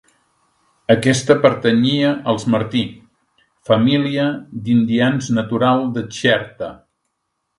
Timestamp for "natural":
5.41-5.87